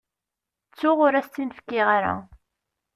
[0.69, 2.13] Ttuɣ ur as-tt-in-fkiɣ ara.